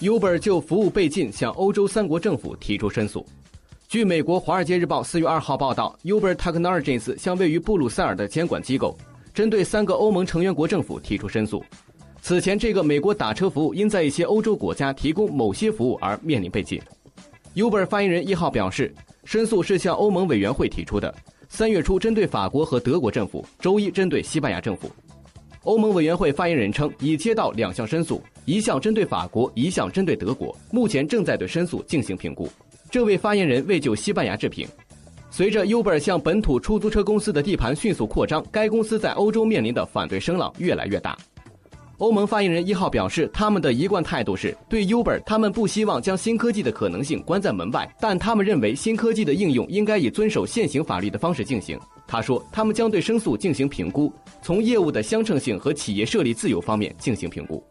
[0.00, 3.26] Uber 就服务被禁向欧洲三国政府提出申诉。
[3.88, 8.94] 据美国《华尔街日报》四月二号报道，Uber Technologies 向位于布鲁塞尔的监管机构，
[9.32, 11.64] 针对三个欧盟成员国政府提出申诉。
[12.20, 16.78] 此前，这个美国打车服务因在一些欧洲国家提供某些服务而面临被禁。
[17.54, 18.94] Uber 发言人一号表示，
[19.24, 21.14] 申诉是向欧盟委员会提出的。
[21.48, 24.90] 三月初针对法国和德国政府，周一针对西班牙政府。
[25.66, 32.48] 欧盟委员会发言人称，已接到两项申诉，一项针对法国，一项针对德国，目前正在对申诉进行评估。
[32.88, 34.66] 这位发言人未就西班牙置评。
[35.28, 41.18] 随着 Uber 向本土出租车公司的地盘迅速扩张，该公司在欧洲面临的反对声浪越来越大。
[41.98, 51.80] 欧盟发言人一号表示，他们的一贯态度是对 Uber，他们不希望将新科技的可能性关在门外，但他们认为新科技的应用应该以遵守现行法律的方式进行。
[52.06, 57.64] 他说，他们将对申诉进行评估，从业务的相称性和企业设立自由方面进行评估。